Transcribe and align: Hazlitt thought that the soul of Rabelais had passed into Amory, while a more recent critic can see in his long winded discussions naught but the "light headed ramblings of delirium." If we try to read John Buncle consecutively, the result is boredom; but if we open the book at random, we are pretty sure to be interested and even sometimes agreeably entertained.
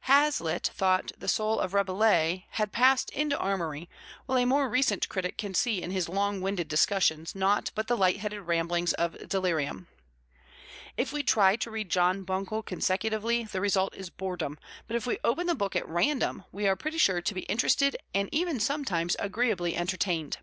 Hazlitt 0.00 0.66
thought 0.74 1.06
that 1.06 1.20
the 1.20 1.26
soul 1.26 1.58
of 1.58 1.72
Rabelais 1.72 2.44
had 2.50 2.70
passed 2.70 3.08
into 3.12 3.34
Amory, 3.42 3.88
while 4.26 4.36
a 4.36 4.44
more 4.44 4.68
recent 4.68 5.08
critic 5.08 5.38
can 5.38 5.54
see 5.54 5.80
in 5.80 5.90
his 5.90 6.06
long 6.06 6.42
winded 6.42 6.68
discussions 6.68 7.34
naught 7.34 7.70
but 7.74 7.86
the 7.86 7.96
"light 7.96 8.18
headed 8.18 8.42
ramblings 8.42 8.92
of 8.92 9.16
delirium." 9.26 9.88
If 10.98 11.14
we 11.14 11.22
try 11.22 11.56
to 11.56 11.70
read 11.70 11.88
John 11.88 12.24
Buncle 12.24 12.62
consecutively, 12.62 13.44
the 13.44 13.62
result 13.62 13.94
is 13.94 14.10
boredom; 14.10 14.58
but 14.86 14.96
if 14.96 15.06
we 15.06 15.16
open 15.24 15.46
the 15.46 15.54
book 15.54 15.74
at 15.74 15.88
random, 15.88 16.44
we 16.52 16.68
are 16.68 16.76
pretty 16.76 16.98
sure 16.98 17.22
to 17.22 17.34
be 17.34 17.44
interested 17.44 17.96
and 18.12 18.28
even 18.32 18.60
sometimes 18.60 19.16
agreeably 19.18 19.74
entertained. 19.74 20.36